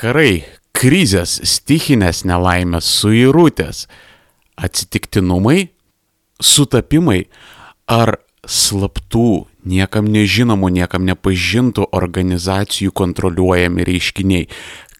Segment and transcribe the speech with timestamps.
[0.00, 3.84] karai, krizės, stichinės nelaimės, suirutės,
[4.56, 5.68] atsitiktinumai,
[6.40, 7.26] sutapimai
[7.90, 8.16] ar
[8.48, 14.48] slaptų, niekam nežinomų, niekam nepažintų organizacijų kontroliuojami reiškiniai,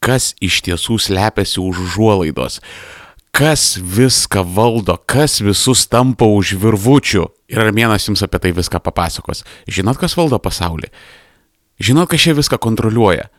[0.04, 2.60] kas iš tiesų slepiasi už užuolaidos,
[3.32, 7.24] kas viską valdo, kas visus tampa už virvučių.
[7.50, 9.46] Ir Armėnas jums apie tai viską papasakos.
[9.64, 10.92] Žinot, kas valdo pasaulį?
[11.80, 13.30] Žinot, kas čia viską kontroliuoja?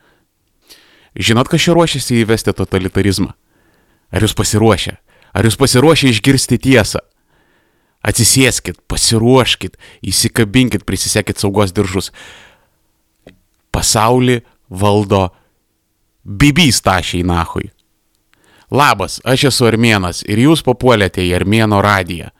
[1.15, 3.33] Žinot, kas čia ruošiasi įvesti totalitarizmą?
[4.11, 4.95] Ar jūs pasiruošę?
[5.35, 7.01] Ar jūs pasiruošę išgirsti tiesą?
[8.01, 12.09] Atsisėskit, pasiruoškit, įsikabinkit, prisisekit saugos diržus.
[13.71, 14.39] Pasaulį
[14.71, 15.29] valdo
[16.25, 17.69] bibys tašiai nahui.
[18.71, 22.31] Labas, aš esu Armėnas ir jūs papuolėte į Armėno radiją.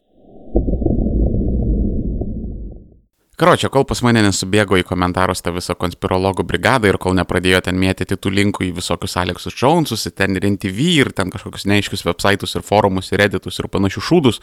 [3.42, 7.80] Karočią, kol pas mane nesubėgo į komentarus tą visą konspirologų brigadą ir kol nepradėjo ten
[7.82, 12.54] mėtyti tų linkų į visokius Aleksus Jonesus, ten ir NTV ir ten kažkokius neaiškius websaitus
[12.54, 14.38] ir forumus ir editus ir panašius šūdus,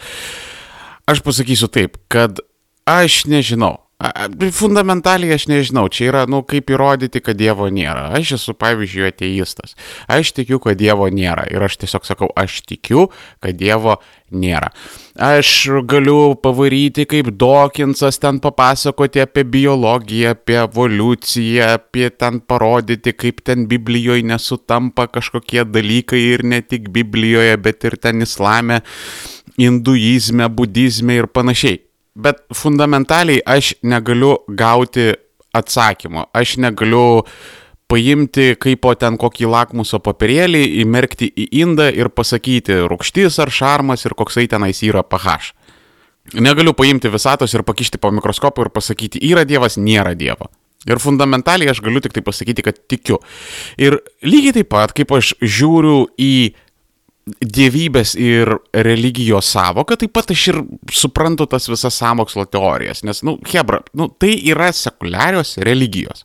[1.06, 2.42] aš pasakysiu taip, kad
[2.90, 3.76] aš nežinau.
[3.98, 8.12] Fundamentaliai aš nežinau, čia yra, nu, kaip įrodyti, kad Dievo nėra.
[8.14, 9.74] Aš esu, pavyzdžiui, ateistas.
[10.06, 11.48] Aš tikiu, kad Dievo nėra.
[11.50, 13.08] Ir aš tiesiog sakau, aš tikiu,
[13.42, 13.96] kad Dievo
[14.30, 14.70] nėra.
[15.18, 15.50] Aš
[15.90, 23.66] galiu pavaryti kaip Dokinsas ten papasakoti apie biologiją, apie evoliuciją, apie ten parodyti, kaip ten
[23.66, 28.78] Biblijoje nesutampa kažkokie dalykai ir ne tik Biblijoje, bet ir ten islame,
[29.58, 31.87] hinduizme, budizme ir panašiai
[32.18, 35.12] bet fundamentaliai aš negaliu gauti
[35.54, 36.26] atsakymo.
[36.34, 37.24] Aš negaliu
[37.88, 44.04] paimti kaip po ten kokį lakmuso papirėlį, įmerkti į indą ir pasakyti rūkštis ar šarmas
[44.04, 45.54] ir koksai tenais yra pH.
[46.36, 50.50] Negaliu paimti visatos ir pakišti po mikroskopu ir pasakyti, yra Dievas, nėra Dievo.
[50.86, 53.18] Ir fundamentaliai aš galiu tik tai pasakyti, kad tikiu.
[53.80, 56.32] Ir lygiai taip pat, kaip aš žiūriu į
[57.40, 60.62] dievybės ir religijos savoka, taip pat aš ir
[60.94, 66.24] suprantu tas visas samokslo teorijas, nes, nu, Hebra, nu, tai yra sekuliarios religijos.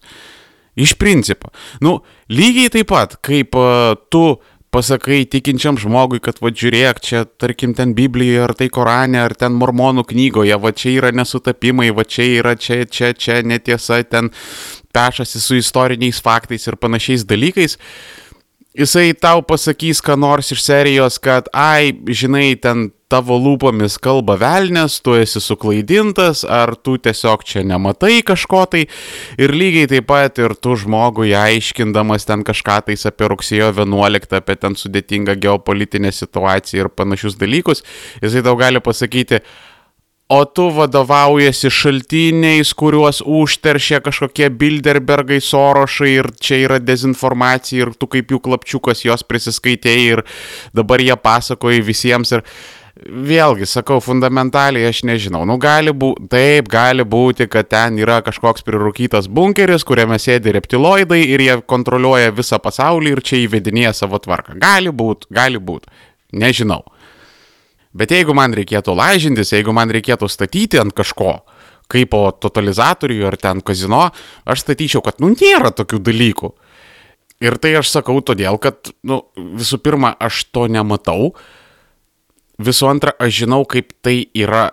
[0.74, 1.52] Iš principo.
[1.86, 2.00] Nu,
[2.34, 4.40] lygiai taip pat, kaip uh, tu
[4.74, 9.54] pasakai tikinčiam žmogui, kad va žiūrėk, čia tarkim ten Biblijoje, ar tai Korane, ar ten
[9.60, 14.32] Mormonų knygoje, va čia yra nesutapimai, va čia yra čia, čia, čia netiesa, ten
[14.94, 17.78] pešasi su istoriniais faktais ir panašiais dalykais.
[17.78, 18.23] Uh,
[18.78, 24.98] jisai tau pasakys, ką nors iš serijos, kad, ai, žinai, ten tavo lūpomis kalba velnės,
[25.06, 28.88] tu esi suklaidintas, ar tu tiesiog čia nematai kažko tai.
[29.38, 34.58] Ir lygiai taip pat ir tu žmogui aiškindamas ten kažką tais apie rugsėjo 11, apie
[34.58, 37.86] ten sudėtingą geopolitinę situaciją ir panašius dalykus,
[38.24, 39.44] jisai tau gali pasakyti,
[40.34, 48.10] o tu vadovaujasi šaltiniais, kuriuos užteršia kažkokie Bilderbergai, Sorošai ir čia yra dezinformacija ir tu
[48.10, 50.24] kaip jų klapčiukas jos prisiskaitėjai ir
[50.74, 52.46] dabar jie pasakoja visiems ir
[53.04, 55.44] vėlgi sakau, fundamentaliai aš nežinau.
[55.50, 61.22] Nu, gali būti, taip, gali būti, kad ten yra kažkoks prirūkytas bunkeris, kuriame sėdi reptiloidai
[61.26, 64.58] ir jie kontroliuoja visą pasaulį ir čia įvedinėja savo tvarką.
[64.62, 65.90] Gali būti, gali būti.
[66.34, 66.82] Nežinau.
[67.94, 71.44] Bet jeigu man reikėtų lažintis, jeigu man reikėtų statyti ant kažko,
[71.92, 74.08] kaip po totalizatorių ar ten kazino,
[74.50, 76.54] aš statyčiau, kad, nu, nėra tokių dalykų.
[77.44, 81.34] Ir tai aš sakau todėl, kad, nu, visų pirma, aš to nematau.
[82.64, 84.72] Visų antra, aš žinau, kaip tai yra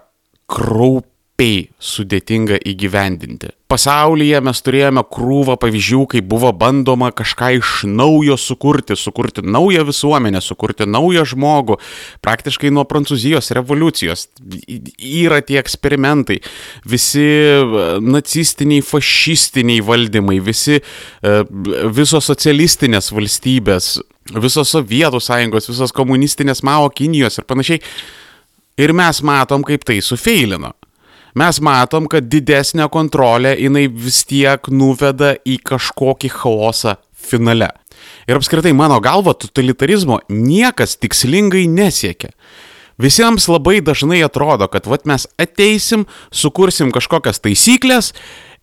[0.51, 1.10] kraup
[1.41, 3.55] labai sudėtinga įgyvendinti.
[3.71, 10.41] Pasaulyje mes turėjome krūvą pavyzdžių, kai buvo bandoma kažką iš naujo sukurti, sukurti naują visuomenę,
[10.43, 11.79] sukurti naują žmogų,
[12.21, 14.27] praktiškai nuo Prancūzijos revoliucijos.
[14.99, 16.41] Yra tie eksperimentai,
[16.85, 20.81] visi e, nacistiniai, fašistiniai valdymai, visi,
[21.23, 21.37] e,
[21.89, 24.01] visos socialistinės valstybės,
[24.37, 27.81] visos Sovietų sąjungos, visos komunistinės Mao Kinijos ir panašiai.
[28.81, 30.75] Ir mes matom, kaip tai sufeilino
[31.35, 37.71] mes matom, kad didesnė kontrolė jinai vis tiek nuveda į kažkokį chaosą finale.
[38.29, 42.33] Ir apskritai mano galva totalitarizmo niekas tikslingai nesiekia.
[43.01, 48.13] Visiems labai dažnai atrodo, kad vat mes ateisim, sukursim kažkokias taisyklės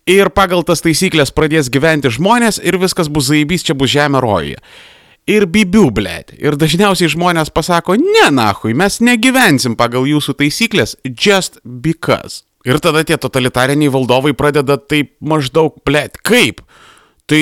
[0.07, 4.62] ir pagal tas taisyklės pradės gyventi žmonės ir viskas bus zaibys, čia bus žemė rojuje.
[5.27, 6.31] Ir bibių, blėt.
[6.39, 12.45] Ir dažniausiai žmonės pasako, ne, nahui, mes negyvensim pagal jūsų taisyklės, just because.
[12.67, 16.59] Ir tada tie totalitariniai valdovai pradeda taip maždaug, blėt, kaip?
[17.27, 17.41] Tai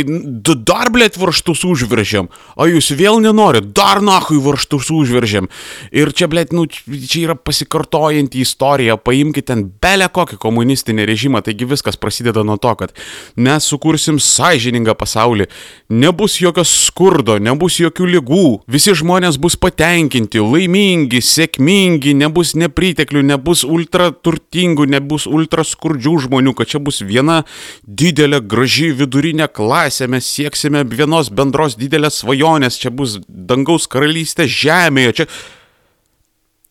[0.66, 2.32] dar, blėt, varštus užveržiam.
[2.58, 5.46] O jūs vėl nenorit, dar nahui varštus užveržiam.
[5.94, 8.96] Ir čia, blėt, nu, čia yra pasikartojanti istorija.
[8.98, 11.44] Paimkite ten belę kokį komunistinį režimą.
[11.46, 12.96] Taigi viskas prasideda nuo to, kad
[13.38, 15.46] mes sukursim sąžiningą pasaulį.
[15.94, 18.48] Nebus jokio skurdo, nebus jokių lygų.
[18.66, 26.58] Visi žmonės bus patenkinti, laimingi, sėkmingi, nebus nepriteklių, nebus ultra turtingų, nebus ultra skurdžių žmonių,
[26.58, 27.44] kad čia bus viena
[27.86, 34.48] didelė, graži vidurinė klasė klasę, mes sieksime vienos bendros didelės svajonės, čia bus dangaus karalystė
[34.48, 35.26] žemėje, čia...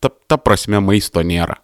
[0.01, 1.59] Ta, ta prasme maisto nėra.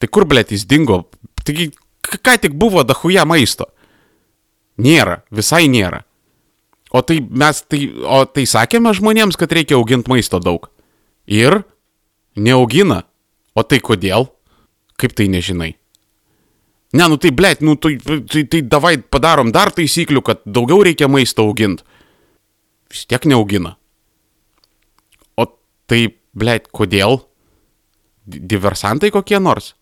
[0.00, 1.02] Tai kur, blėt, jis dingo?
[1.44, 1.70] Taigi,
[2.04, 3.68] ką tik buvo dahuja maisto?
[4.80, 6.04] Nėra, visai nėra.
[6.88, 10.70] O tai mes, tai, o tai sakėme žmonėms, kad reikia auginti maisto daug.
[11.28, 11.62] Ir
[12.36, 13.02] neaugina.
[13.52, 14.30] O tai kodėl?
[14.96, 15.74] Kaip tai nežinai?
[16.96, 21.08] Ne, nu tai, blėt, nu tai, tai, tai davai padarom dar taisyklių, kad daugiau reikia
[21.10, 21.84] maisto auginti.
[22.88, 23.74] Vis tiek neaugina.
[25.36, 25.44] O
[25.90, 27.20] tai, blėt, kodėl?
[28.28, 29.74] Diversantai kokie nors?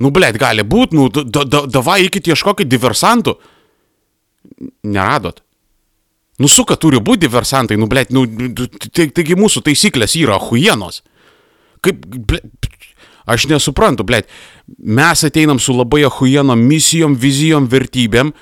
[0.00, 3.36] Nu, blėt, gali būti, nu, da, da, davai ikit ieškokit diversantų.
[4.88, 5.44] Neradot.
[6.40, 8.24] Nu, suka turi būti diversantai, nu, blėt, nu,
[8.88, 11.02] tai, taigi mūsų taisyklės yra huienos.
[11.84, 12.48] Kaip, blėt,
[13.26, 14.30] Aš nesuprantu, blėt.
[14.78, 18.32] Mes ateinam su labai ahujeno misijom, vizijom, vertybėm.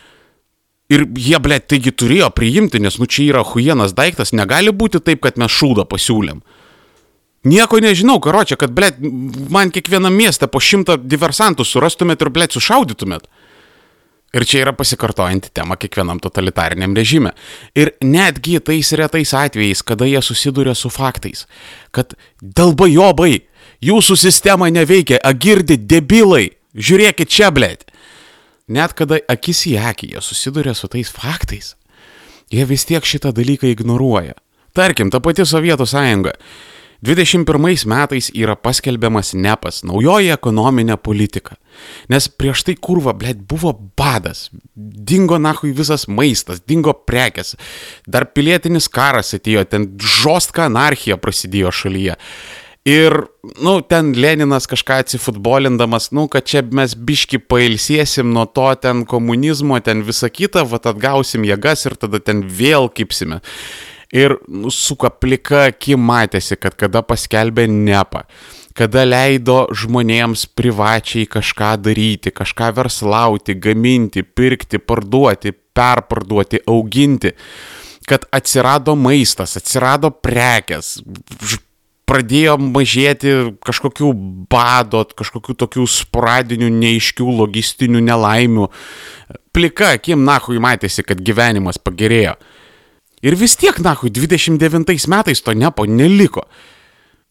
[0.91, 4.35] Ir jie, blėt, taigi turėjo priimti, nes nu čia yra ahujienas daiktas.
[4.35, 6.41] Negali būti taip, kad mes šūdą pasiūlėm.
[7.47, 13.31] Nieko nežinau, karočią, kad, blėt, man kiekvienam mieste po šimtą diversantų surastumėt ir, blėt, sušaudytumėt.
[14.31, 17.32] Ir čia yra pasikartojanti tema kiekvienam totalitariniam režime.
[17.75, 21.49] Ir netgi tais retais atvejais, kada jie susiduria su faktais,
[21.91, 23.41] kad dalbajobai,
[23.85, 27.87] jūsų sistema neveikia, agirdi debilai, žiūrėkit čia, blėt.
[28.71, 31.75] Net kada akis į akį jie susiduria su tais faktais,
[32.53, 34.37] jie vis tiek šitą dalyką ignoruoja.
[34.77, 36.37] Tarkim, ta pati Sovietų sąjunga.
[37.03, 41.56] 21 metais yra paskelbiamas nepas, naujoji ekonominė politika.
[42.12, 44.50] Nes prieš tai kurva, blėt, buvo badas.
[44.77, 47.55] Dingo nahui visas maistas, dingo prekes.
[48.06, 52.19] Dar pilietinis karas atėjo, ten žostka anarchija prasidėjo šalyje.
[52.88, 53.12] Ir,
[53.61, 59.77] nu, ten Leninas kažką atsifutbolindamas, nu, kad čia mes biški pailsėsim nuo to ten komunizmo,
[59.85, 63.43] ten visą kitą, va atgausim jėgas ir tada ten vėl kipsime.
[64.17, 68.25] Ir, nu, suka plika akim matėsi, kad kada paskelbė nepą,
[68.75, 77.37] kada leido žmonėms privačiai kažką daryti, kažką verslauti, gaminti, pirkti, parduoti, perparduoti, auginti,
[78.09, 80.97] kad atsirado maistas, atsirado prekes,
[82.11, 84.11] pradėjo mažėti kažkokių
[84.51, 88.67] badot, kažkokių tokių sporadinių, neiškių logistinių nelaimių.
[89.55, 92.35] Plika akim, nahui, matėsi, kad gyvenimas pagerėjo.
[93.27, 96.47] Ir vis tiek, nahui, 29 metais to nepo neliko.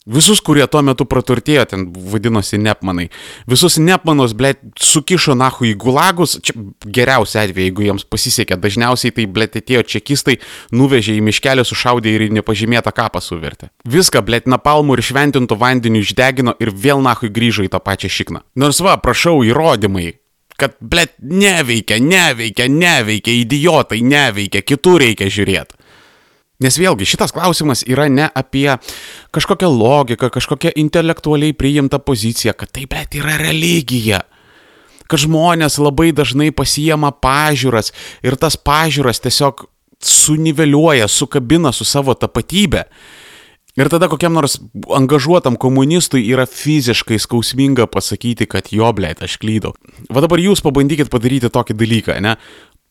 [0.10, 3.10] Visus, kurie tuo metu praturtėjo, ten vadinosi Nepmanai,
[3.50, 9.28] visus Nepmanus, blė, sukišo nahu į gulagus, čia geriausia atveju, jeigu jiems pasisekė, dažniausiai tai,
[9.30, 10.40] blė, atėjo čekistai,
[10.74, 13.70] nuvežė į miškelį, sušaudė ir į nepažymėtą kapą suvertė.
[13.86, 18.44] Viską, blė, napalmų ir šventintų vandenių išdegino ir vėl nahu grįžo į tą pačią šikną.
[18.58, 20.16] Nors va, prašau, įrodymai,
[20.60, 25.79] kad, blė, neveikia, neveikia, neveikia, idiotai, neveikia, kitur reikia žiūrėti.
[26.60, 28.68] Nes vėlgi šitas klausimas yra ne apie
[29.32, 34.26] kažkokią logiką, kažkokią intelektualiai priimtą poziciją, kad tai bet yra religija.
[35.10, 37.94] Kad žmonės labai dažnai pasijama pažiūras
[38.28, 39.64] ir tas pažiūras tiesiog
[40.04, 42.84] suniveliuoja, sukabina su savo tapatybė.
[43.80, 44.58] Ir tada kokiam nors
[44.92, 49.72] angažuotam komunistui yra fiziškai skausminga pasakyti, kad jo, blėt, aš klydau.
[50.12, 52.36] Va dabar jūs pabandykit padaryti tokį dalyką, ne?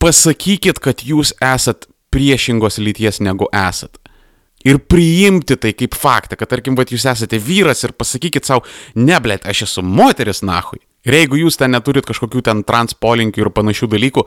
[0.01, 1.85] Pasakykit, kad jūs esat
[2.15, 3.99] priešingos lyties negu esat.
[4.67, 8.65] Ir priimti tai kaip faktą, kad tarkim, va, jūs esate vyras ir pasakykit savo,
[8.99, 10.81] neblėt, aš esu moteris nahui.
[11.07, 14.25] Ir jeigu jūs ten neturit kažkokių ten transpolinkių ir panašių dalykų,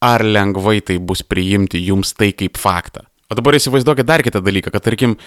[0.00, 3.04] ar lengvai tai bus priimti jums tai kaip faktą.
[3.30, 5.18] O dabar įsivaizduokit dar kitą dalyką, kad tarkim,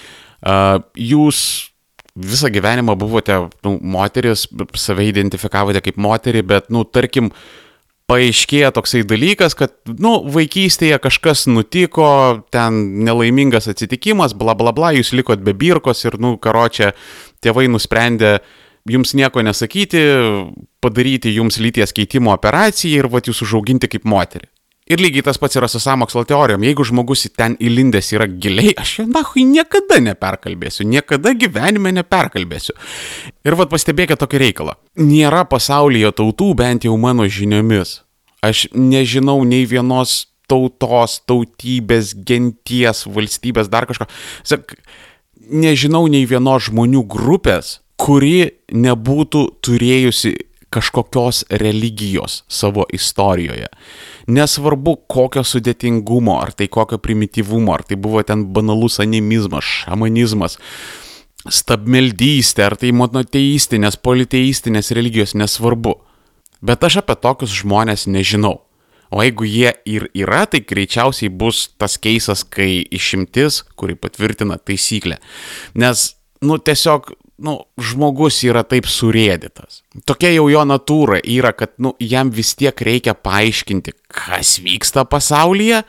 [0.98, 1.44] jūs
[2.18, 4.48] visą gyvenimą buvote nu, moteris,
[4.78, 7.64] save identifikavote kaip moterį, bet, nu, tarkim, uh,
[8.12, 15.14] paaiškėja toksai dalykas, kad, nu, vaikystėje kažkas nutiko, ten nelaimingas atsitikimas, bla bla bla, jūs
[15.16, 16.92] likot be birkos ir, nu, karočią,
[17.44, 18.38] tėvai nusprendė
[18.90, 20.02] jums nieko nesakyti,
[20.84, 24.50] padaryti jums lyties keitimo operaciją ir vat jūs užauginti kaip moterį.
[24.92, 26.64] Ir lygiai tas pats yra su samokslo teorijom.
[26.68, 32.76] Jeigu žmogus ten įlindęs yra giliai, aš jo nahui niekada neperkalbėsiu, niekada gyvenime neperkalbėsiu.
[33.48, 34.80] Ir vad pastebėkite tokį reikalą.
[35.00, 38.02] Nėra pasaulyje tautų, bent jau mano žiniomis,
[38.44, 44.10] Aš nežinau nei vienos tautos, tautybės, genties, valstybės, dar kažko.
[44.44, 44.76] Sak,
[45.48, 50.34] nežinau nei vienos žmonių grupės, kuri nebūtų turėjusi
[50.74, 53.70] kažkokios religijos savo istorijoje.
[54.28, 60.58] Nesvarbu, kokio sudėtingumo, ar tai kokio primityvumo, ar tai buvo ten banalus animizmas, šamanizmas,
[61.50, 65.98] stabmeldystė, ar tai monoteistinės, politeistinės religijos, nesvarbu.
[66.64, 68.62] Bet aš apie tokius žmonės nežinau.
[69.14, 75.20] O jeigu jie ir yra, tai greičiausiai bus tas keisas, kai išimtis, kuri patvirtina taisyklę.
[75.78, 77.12] Nes, nu, tiesiog,
[77.44, 79.82] nu, žmogus yra taip surėdytas.
[80.08, 85.84] Tokia jau jo natūra yra, kad, nu, jam vis tiek reikia paaiškinti, kas vyksta pasaulyje.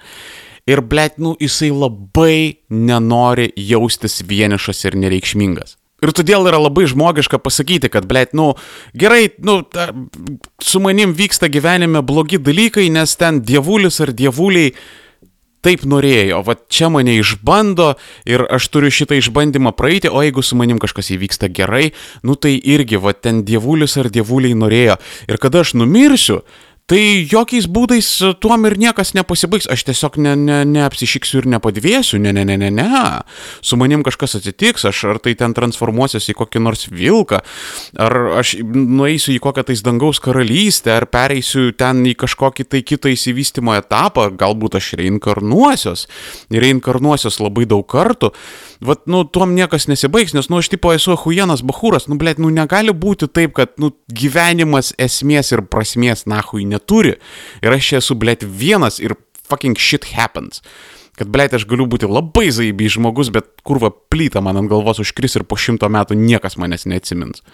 [0.65, 5.77] Ir, blėt, nu, jisai labai nenori jaustis vienišas ir nereikšmingas.
[6.05, 8.53] Ir todėl yra labai žmogiška pasakyti, kad, blėt, nu,
[8.97, 9.91] gerai, nu, ta,
[10.61, 14.75] su manim vyksta gyvenime blogi dalykai, nes ten dievulis ar dievuliai
[15.65, 17.95] taip norėjo, va čia mane išbando
[18.29, 21.93] ir aš turiu šitą išbandymą praeiti, o jeigu su manim kažkas įvyksta gerai,
[22.23, 24.99] nu tai irgi, va ten dievulis ar dievuliai norėjo.
[25.29, 26.43] Ir kada aš numirsiu,
[26.85, 28.07] Tai jokiais būdais
[28.45, 32.69] tuom ir niekas nepasibaigs, aš tiesiog ne, ne, neapsišiksiu ir nepadvėsiu, ne, ne, ne, ne,
[32.69, 33.05] ne.
[33.65, 37.41] Su manim kažkas atsitiks, aš ar tai ten transformuosiuosi į kokį nors vilką,
[38.05, 43.15] ar aš nueisiu į kokią tais dangaus karalystę, ar pereisiu ten į kažkokį tai kitą
[43.15, 46.05] įsivystimo etapą, galbūt aš reinkarnuosios,
[46.53, 48.35] reinkarnuosios labai daug kartų.
[48.85, 52.53] Vat, nu, tuom niekas nesibaigs, nes, nu, aš tipo esu huienas bahūras, nu, blėt, nu,
[52.53, 57.15] negali būti taip, kad, nu, gyvenimas esmės ir prasmės, nahui, neturi.
[57.63, 59.17] Ir aš čia esu, blėt, vienas ir
[59.49, 60.63] fucking shit happens.
[61.15, 65.39] Kad, blėt, aš galiu būti labai zaibiai žmogus, bet kurva plyta man ant galvos užkris
[65.39, 67.45] ir po šimto metų niekas manęs neatsimins.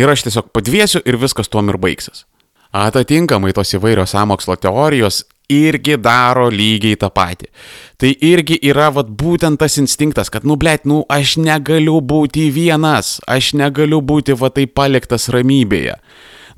[0.00, 2.24] Ir aš tiesiog padviesiu ir viskas tuom ir baigsis.
[2.70, 7.50] Atitinkamai tos įvairios samokslo teorijos irgi daro lygiai tą patį.
[7.98, 13.18] Tai irgi yra vat būtent tas instinktas, kad, nu, blėt, nu, aš negaliu būti vienas,
[13.26, 15.98] aš negaliu būti va tai paliktas ramybėje.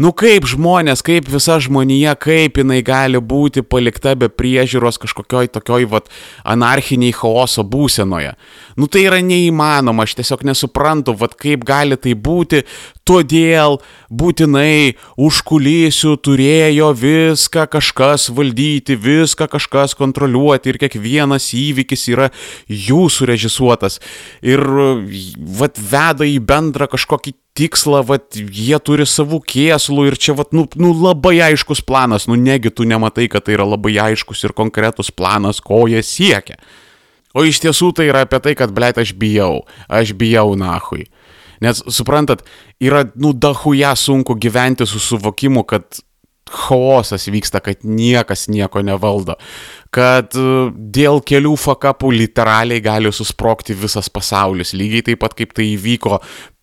[0.01, 5.89] Nu kaip žmonės, kaip visa žmonija, kaip jinai gali būti palikta be priežiūros kažkokioj tokioj
[5.93, 6.09] vat
[6.49, 8.33] anarchiniai chaoso būsenoje.
[8.77, 12.63] Nu tai yra neįmanoma, aš tiesiog nesuprantu, vat kaip gali tai būti,
[13.09, 13.79] todėl
[14.11, 22.31] būtinai užkulisių turėjo viską kažkas valdyti, viską kažkas kontroliuoti ir kiekvienas įvykis yra
[22.69, 24.01] jų surežisuotas
[24.45, 24.63] ir
[25.61, 30.65] vat veda į bendrą kažkokį tikslą, vat, jie turi savų kėslų ir čia, vat, nu,
[30.81, 35.13] nu, labai aiškus planas, nu, negi tu nematai, kad tai yra labai aiškus ir konkretus
[35.13, 36.57] planas, ko jie siekia.
[37.37, 41.07] O iš tiesų tai yra apie tai, kad, blėt, aš bijau, aš bijau nahui.
[41.63, 42.43] Nes, suprantat,
[42.83, 46.03] yra, nu, dahuja sunku gyventi su suvokimu, kad
[46.53, 49.39] chaosas vyksta, kad niekas nieko nevaldo,
[49.95, 55.71] kad e, dėl kelių fakapų literaliai gali susprokti visas pasaulis, lygiai taip pat kaip tai
[55.73, 56.19] įvyko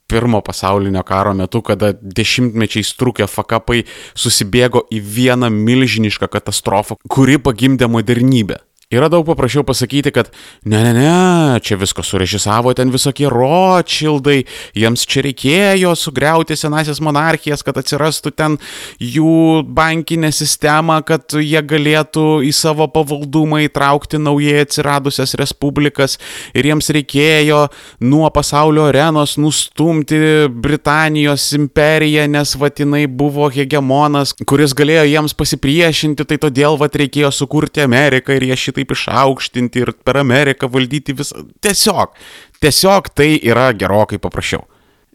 [0.10, 3.84] pirmo pasaulinio karo metu, kada dešimtmečiais trukę fakapai
[4.18, 8.58] susibėgo į vieną milžinišką katastrofą, kuri pagimdė modernybę.
[8.90, 10.32] Yra daug paprasčiau pasakyti, kad
[10.66, 14.40] ne, ne, ne, čia viską surežisavo ten visokie ročildai,
[14.74, 18.56] jiems čia reikėjo sugriauti senasias monarchijas, kad atsirastų ten
[18.98, 26.18] jų bankinė sistema, kad jie galėtų į savo pavaldumą įtraukti naujai atsiradusias respublikas.
[26.58, 27.62] Ir jiems reikėjo
[28.02, 36.42] nuo pasaulio arenos nustumti Britanijos imperiją, nes vatinai buvo hegemonas, kuris galėjo jiems pasipriešinti, tai
[36.42, 41.46] todėl vat reikėjo sukurti Ameriką ir jie šitą taip išaukštinti ir per Ameriką valdyti visą.
[41.62, 42.16] Tiesiog,
[42.64, 44.66] tiesiog tai yra gerokai paprasčiau.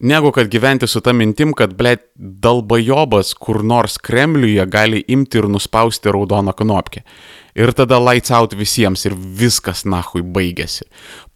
[0.04, 5.46] Negu kad gyventi su ta mintim, kad, ble, dalbajobas kur nors Kremliuje gali imti ir
[5.48, 7.04] nuspausti raudoną knopkę.
[7.54, 10.88] Ir tada lights out visiems ir viskas nahui baigėsi.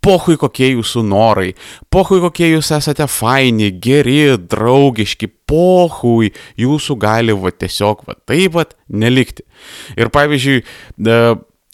[0.02, 1.52] Pohui kokie jūsų norai,
[1.94, 8.66] pohui kokie jūs esate faini, geri, draugiški, pohui jūsų gali va tiesiog va taip va
[8.90, 9.47] nelikti.
[9.94, 10.64] Ir pavyzdžiui,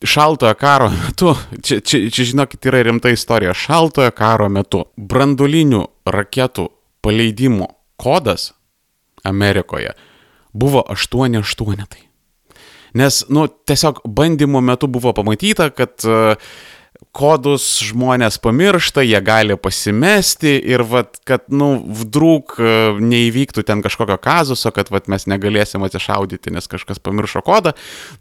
[0.05, 6.69] šaltojo karo metu, čia, čia, čia žinokit, yra rimta istorija, šaltojo karo metu brandulinių raketų
[7.05, 7.69] paleidimo
[8.01, 8.53] kodas
[9.25, 9.95] Amerikoje
[10.53, 11.85] buvo 8-8.
[12.95, 16.37] Nes, nu, tiesiog bandymo metu buvo pamatyta, kad uh,
[17.15, 22.73] kodus žmonės pamiršta, jie gali pasimesti ir vat, kad, nu, vdrūk e,
[23.03, 27.75] neįvyktų ten kažkokio kazuso, kad vat, mes negalėsim atsišaudyti, nes kažkas pamiršo kodą,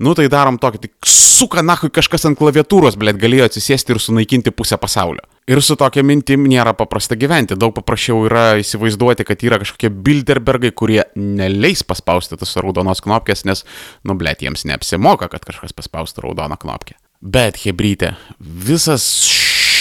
[0.03, 4.53] nu tai darom tokį, tik suka, na, kažkas ant klaviatūros, blėt, galėjo atsisėsti ir sunaikinti
[4.53, 5.25] pusę pasaulio.
[5.49, 7.57] Ir su tokia mintim nėra paprasta gyventi.
[7.59, 13.65] Daug paprasčiau yra įsivaizduoti, kad yra kažkokie Bilderbergai, kurie neleis paspausti tos raudonos knopkės, nes,
[14.07, 16.95] nu, blėt, jiems neapsimoka, kad kažkas paspaustų raudoną knopkę.
[17.23, 19.03] Bet, Hebrytė, visas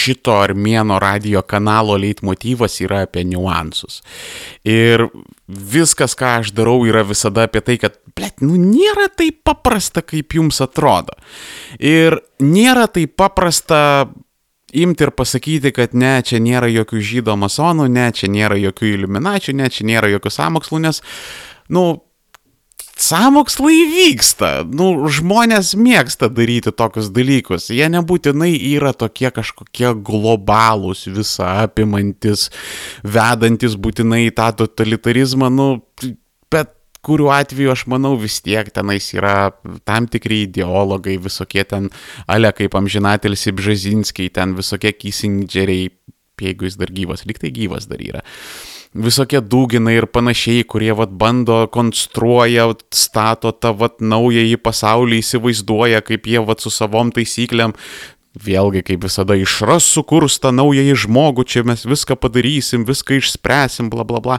[0.02, 4.00] šito armėno radio kanalo leitmotyvas yra apie niuansus.
[4.62, 5.08] Ir
[5.46, 10.38] viskas, ką aš darau, yra visada apie tai, kad, blėt, nu nėra taip paprasta, kaip
[10.38, 11.18] jums atrodo.
[11.78, 13.82] Ir nėra taip paprasta
[14.72, 19.58] imti ir pasakyti, kad ne, čia nėra jokių žydo masonų, ne, čia nėra jokių iliuminačių,
[19.58, 21.02] ne, čia nėra jokių samokslų, nes,
[21.74, 21.84] nu,
[22.92, 31.48] Samokslai vyksta, nu, žmonės mėgsta daryti tokius dalykus, jie nebūtinai yra tokie kažkokie globalūs, visą
[31.64, 32.50] apimantis,
[33.02, 35.68] vedantis būtinai į tą totalitarizmą, nu,
[36.52, 39.50] bet kuriuo atveju aš manau vis tiek tenais yra
[39.88, 41.88] tam tikri ideologai, visokie ten,
[42.30, 45.88] ale kaip amžinatelis Ibžazinskiai, ten visokie Kissingeriai,
[46.42, 48.22] jeigu jis dar gyvas, liktai gyvas dar yra
[48.94, 56.28] visokie dūginai ir panašiai, kurie vat bando, konstruoja, stato tą vat naująjį pasaulį, įsivaizduoja, kaip
[56.28, 57.76] jie vat su savom taisyklėm
[58.32, 64.06] Vėlgi, kaip visada, išras sukurs tą naująjį žmogų, čia mes viską padarysim, viską išspręsim, bla
[64.08, 64.38] bla bla.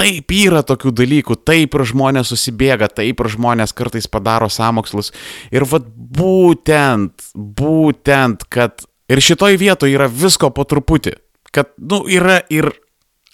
[0.00, 5.12] Taip yra tokių dalykų, taip ir žmonės susibėga, taip ir žmonės kartais padaro samokslus.
[5.52, 11.18] Ir vad būtent, būtent, kad ir šitoj vietoje yra visko po truputį.
[11.52, 12.72] Kad, nu, yra ir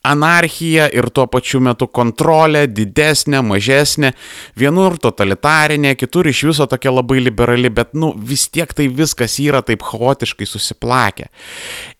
[0.07, 4.13] anarchija ir tuo pačiu metu kontrolė didesnė, mažesnė,
[4.59, 9.63] vienur totalitarinė, kitur iš viso tokia labai liberali, bet, nu, vis tiek tai viskas yra
[9.67, 11.31] taip chaotiškai susiplakę.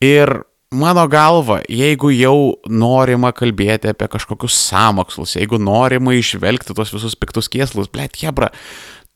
[0.05, 0.39] Ir
[0.71, 7.51] mano galva, jeigu jau norima kalbėti apie kažkokius samokslus, jeigu norima išvelgti tos visus piktus
[7.53, 8.53] kieslus, blėt, hebra,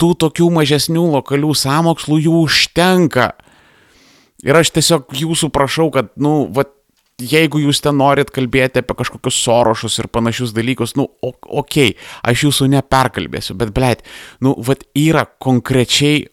[0.00, 3.32] tų tokių mažesnių lokalių samokslų jų užtenka.
[4.46, 6.64] Ir aš tiesiog jūsų prašau, kad, nu, va,
[7.20, 11.96] jeigu jūs ten norit kalbėti apie kažkokius sorošus ir panašius dalykus, nu, okei, okay,
[12.26, 14.04] aš jūsų neperkalbėsiu, bet, blėt,
[14.44, 16.24] nu, vad yra konkrečiai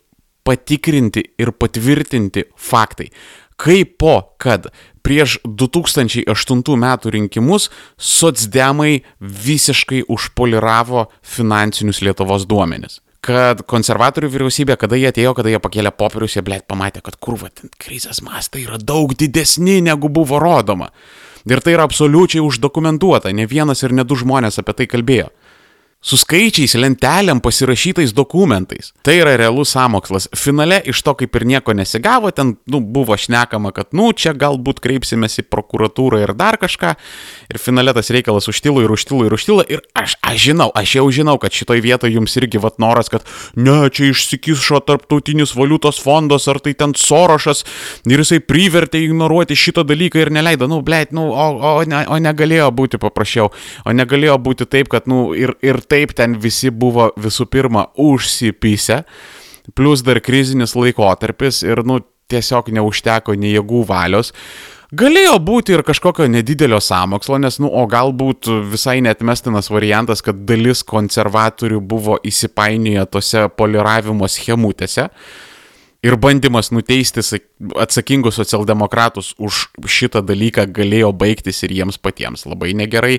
[0.47, 3.09] patikrinti ir patvirtinti faktai.
[3.57, 4.69] Kaip po, kad
[5.03, 15.09] prieš 2008 metų rinkimus socdemai visiškai užpoliravo finansinius Lietuvos duomenis kad konservatorių vyriausybė, kada jie
[15.11, 19.81] atėjo, kada jie pakėlė popierius, jie blėt pamatė, kad kurva, krizės mastai yra daug didesni,
[19.83, 20.91] negu buvo rodoma.
[21.47, 25.29] Ir tai yra absoliučiai uždokumentuota, ne vienas ir ne du žmonės apie tai kalbėjo
[25.97, 28.91] su skaičiais, lentelėm pasirašytais dokumentais.
[29.03, 30.27] Tai yra realus samokslas.
[30.37, 34.79] Finale iš to kaip ir nieko nesigavo, ten nu, buvo šnekama, kad, nu, čia galbūt
[34.83, 36.93] kreipsimės į prokuratūrą ir dar kažką.
[37.49, 39.65] Ir finale tas reikalas užtilo ir užtilo ir užtilo.
[39.65, 43.25] Ir aš, aš žinau, aš jau žinau, kad šitoj vietoje jums irgi vat noras, kad
[43.57, 47.65] ne, čia išsikišo tarptautinis valiutos fondas ar tai ten sorošas
[48.07, 52.21] ir jisai privertė ignoruoti šitą dalyką ir neleido, nu, blėt, nu, o, o, ne, o
[52.21, 53.49] negalėjo būti paprasčiau.
[53.87, 59.01] O negalėjo būti taip, kad, nu, ir, ir taip ten visi buvo visų pirma užsipysę,
[59.75, 64.33] plus dar krizinis laikotarpis ir, nu, tiesiog neužteko nei jėgų valios.
[64.97, 70.85] Galėjo būti ir kažkokio nedidelio samokslo, nes, nu, o galbūt visai netmestinas variantas, kad dalis
[70.87, 75.09] konservatorių buvo įsipainioję tose poliravimo schemutėse
[76.07, 77.23] ir bandymas nuteisti
[77.75, 83.17] atsakingus socialdemokratus už šitą dalyką galėjo baigtis ir jiems patiems labai negerai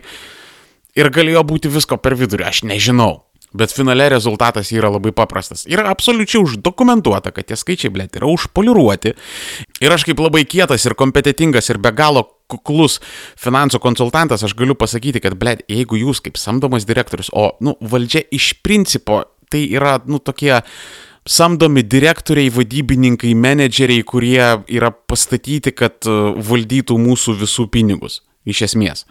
[0.98, 3.22] ir galėjo būti visko per vidurį, aš nežinau.
[3.56, 5.62] Bet finale rezultatas yra labai paprastas.
[5.64, 9.14] Yra absoliučiai uždokumentuota, kad tie skaičiai, blėt, yra užpoliruoti.
[9.80, 12.98] Ir aš kaip labai kietas ir kompetitingas ir be galo kuklus
[13.40, 18.26] finansų konsultantas, aš galiu pasakyti, kad, blėt, jeigu jūs kaip samdomas direktorius, o, nu, valdžia
[18.36, 20.58] iš principo tai yra, nu, tokie
[21.28, 28.22] samdomi direktoriai, vadybininkai, menedžeriai, kurie yra pastatyti, kad uh, valdytų mūsų visų pinigus.
[28.48, 29.04] Iš esmės.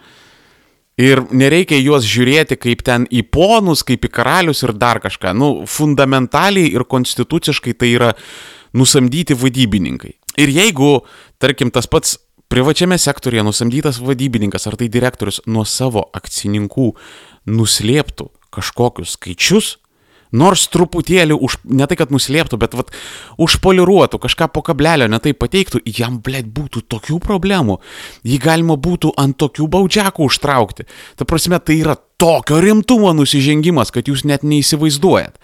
[0.98, 5.30] Ir nereikia juos žiūrėti kaip ten į ponus, kaip į karalius ir dar kažką.
[5.38, 8.12] Nu, fundamentaliai ir konstituciškai tai yra
[8.74, 10.16] nusamdyti vadybininkai.
[10.42, 10.90] Ir jeigu,
[11.38, 12.16] tarkim, tas pats
[12.50, 16.92] privačiame sektorėje nusamdytas vadybininkas ar tai direktorius nuo savo akcininkų
[17.48, 19.76] nuslėptų kažkokius skaičius,
[20.32, 22.92] nors truputėlį už, ne tai kad nuslėptų, bet vat,
[23.40, 27.78] užpoliruotų, kažką po kablelio netai pateiktų, jam, blėt, būtų tokių problemų.
[28.28, 30.88] Jį galima būtų ant tokių baudžiakų užtraukti.
[31.16, 35.36] Ta prasme, tai yra tokio rimtumo nusižengimas, kad jūs net neįsivaizduojat.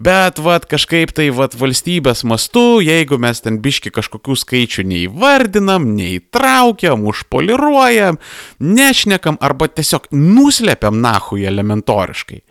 [0.00, 7.06] Bet, vad, kažkaip tai, vad, valstybės mastu, jeigu mes ten biški kažkokių skaičių neįvardinam, neįtraukiam,
[7.08, 8.20] užpoliruojam,
[8.60, 12.42] nešnekam arba tiesiog nuslepiam nahui elementoriškai,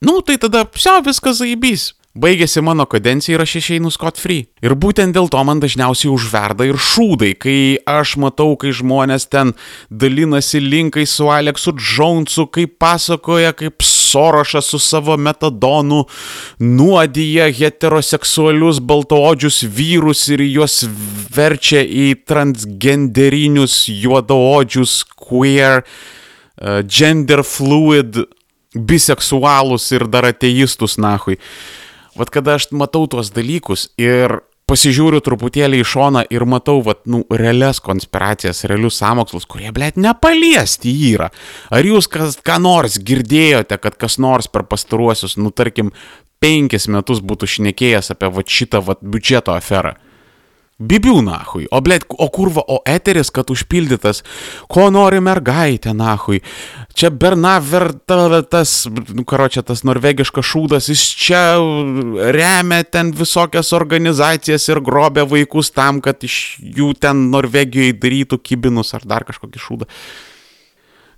[0.00, 1.92] Nu, tai tada, psio, viskas zaibys.
[2.18, 4.48] Baigėsi mano kadencija ir aš išeinu Scott Free.
[4.64, 9.52] Ir būtent dėl to man dažniausiai užverda ir šūdai, kai aš matau, kai žmonės ten
[9.90, 16.06] dalinasi linkai su Aleksu Džonsu, kaip pasakoja, kaip Sorošas su savo metadonu
[16.58, 20.80] nuodyja heteroseksualius baltoodžius vyrus ir juos
[21.36, 28.24] verčia į transgenderinius juodaodžius queer, uh, gender fluid
[28.78, 31.38] biseksualus ir dar ateistus, nahui.
[32.18, 37.22] Vat kada aš matau tuos dalykus ir pasižiūriu truputėlį į šoną ir matau, vat, nu,
[37.32, 41.30] realias konspiracijas, realius samokslus, kurie, blėt, nepaliesti yra.
[41.72, 45.92] Ar jūs kas, ką nors girdėjote, kad kas nors per pastaruosius, nu, tarkim,
[46.42, 49.96] penkis metus būtų šnekėjęs apie vat šitą vat biudžeto aferą?
[50.78, 54.20] Bibių nahui, o blėt, o kurva, o eteris, kad užpildytas,
[54.70, 56.38] ko nori mergaitė nahui.
[56.94, 61.42] Čia Bernaver, tas, nu, karo čia tas norvegiškas šūdas, jis čia
[62.30, 68.94] remia ten visokias organizacijas ir grobia vaikus tam, kad iš jų ten Norvegijoje darytų kibinus
[68.94, 69.90] ar dar kažkokį šūdą.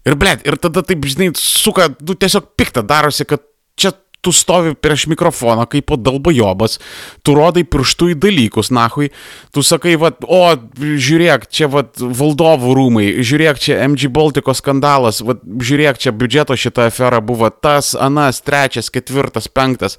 [0.09, 3.45] Ir blėt, ir tada taip, žinai, suka, nu tiesiog piktą darosi, kad
[3.77, 6.79] čia tu stovi prieš mikrofoną kaip po dalbajobas,
[7.25, 9.11] tu rodai pirštų į dalykus, nahui,
[9.55, 10.43] tu sakai, va, o,
[10.81, 16.91] žiūrėk, čia, va, valdovų rūmai, žiūrėk, čia MG Baltiko skandalas, va, žiūrėk, čia biudžeto šita
[16.91, 19.99] afera buvo tas, anas, trečias, ketvirtas, penktas,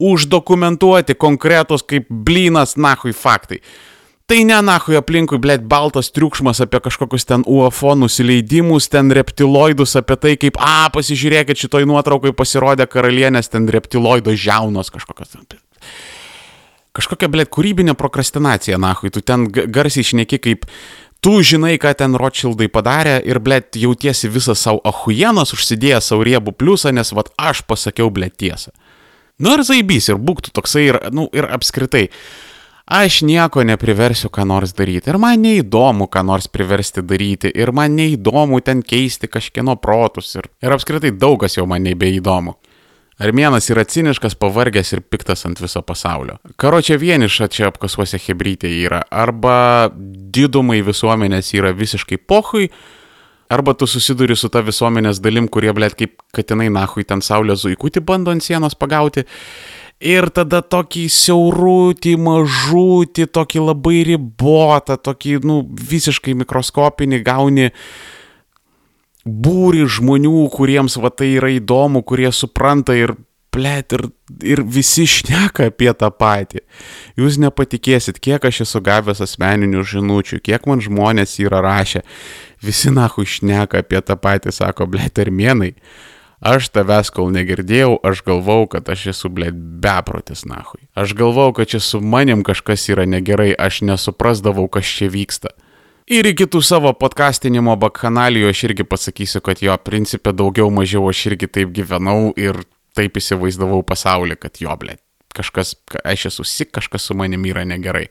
[0.00, 3.60] uždokumentuoti konkretus kaip blynas, nahui, faktai.
[4.30, 10.16] Tai ne nahui aplinkui, blėt, baltas triukšmas apie kažkokius ten UFO nusileidimus, ten reptiloidus, apie
[10.22, 15.34] tai kaip, a, pasižiūrėkit, šitoj nuotraukai pasirodė karalienės, ten reptiloido žiaunos kažkokios.
[16.94, 20.68] Kažkokia, blėt, kūrybinė prokrastinacija, nahui, tu ten garsiai išneki kaip
[21.18, 26.54] tu žinai, ką ten Rothschildai padarė ir, blėt, jautiesi visą savo ahujienos, užsidėjęs savo riebų
[26.54, 28.70] pliusą, nes, vad, aš pasakiau, blėt, tiesą.
[29.42, 32.06] Nu ir zaibys, ir būktų toksai, ir, nu, ir apskritai
[32.90, 35.10] aš nieko nepriversiu ką nors daryti.
[35.10, 37.52] Ir man neįdomu, ką nors priversti daryti.
[37.54, 40.34] Ir man neįdomu ten keisti kažkieno protus.
[40.36, 42.56] Ir, ir apskritai daugas jau man nebeįdomu.
[43.20, 46.38] Armėnas yra ciniškas, pavargęs ir piktas ant viso pasaulio.
[46.56, 49.02] Karo čia vieniša čia apkasuose hebrytė yra.
[49.12, 52.70] Arba didumai visuomenės yra visiškai pohui.
[53.52, 58.00] Arba tu susiduri su ta visuomenės dalim, kurie, blėt, kaip katinai nahui ten saulės zuikutį
[58.06, 59.26] bando ant sienos pagauti
[60.00, 67.70] ir tada tokį siaurutį, mažutį, tokį labai ribotą, tokį, nu, visiškai mikroskopinį gauni
[69.24, 73.14] būri žmonių, kuriems va tai yra įdomu, kurie supranta ir
[73.50, 74.04] plėt ir,
[74.46, 76.62] ir visi šneka apie tą patį.
[77.18, 82.04] Jūs nepatikėsit, kiek aš esu gavęs asmeninių žinučių, kiek man žmonės yra rašę.
[82.64, 85.74] Visi nahu šneka apie tą patį, sako, blėt, armėnai.
[86.40, 90.86] Aš tavęs kol negirdėjau, aš galvau, kad aš esu, blė, beprotis, nahui.
[90.96, 95.52] Aš galvau, kad čia su manim kažkas yra negerai, aš nesuprasdavau, kas čia vyksta.
[96.10, 101.26] Ir į kitų savo podcastinimo bakanalijų aš irgi pasakysiu, kad jo principė daugiau mažiau aš
[101.28, 102.62] irgi taip gyvenau ir
[102.96, 104.96] taip įsivaizdavau pasaulį, kad jo, blė,
[105.36, 108.08] kažkas, aš esu sik, kažkas su manim yra negerai.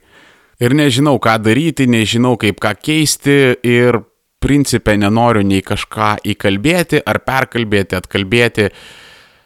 [0.62, 4.04] Ir nežinau, ką daryti, nežinau, kaip ką keisti ir
[4.40, 8.68] principė nenoriu nei kažką įkalbėti ar perkalbėti, atkalbėti.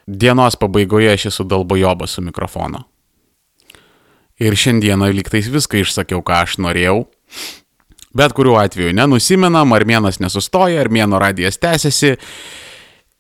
[0.04, 2.84] Dienos pabaigoje aš esu dalbojobas su mikrofonu.
[4.42, 7.04] Ir šiandieną liktais viską išsakiau, ką aš norėjau.
[8.14, 12.14] Bet kuriuo atveju nenusimenam, armėnas nesustoja, armėno radijas tęsiasi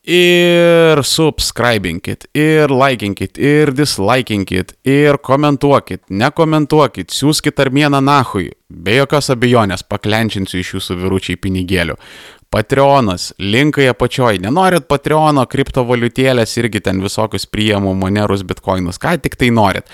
[0.04, 9.86] ir subscribinkit, ir likinkit, ir dislikinkit, ir komentuokit, nekomentuokit, siūskit armėną nahui, be jokios abejonės
[9.88, 11.96] paklenčinsiu iš jūsų vyručiai pinigėlių.
[12.54, 19.50] Patreonas, linkai apačioj, nenorit Patreono, kriptovaliutėlės irgi ten visokius priemų, monerus, bitkoinus, ką tik tai
[19.50, 19.88] norit.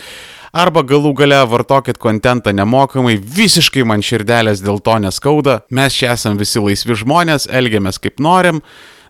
[0.53, 6.37] Arba galų gale vartokit kontentą nemokamai, visiškai man širdelės dėl to neskauda, mes čia esam
[6.37, 8.59] visi laisvi žmonės, elgiamės kaip norim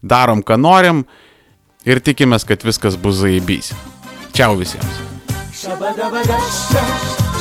[0.02, 1.04] darom, ką norim
[1.84, 3.72] ir tikimės, kad viskas bus zaibys.
[4.36, 5.00] Čiau visiems.
[5.60, 6.82] Shabadabadashta,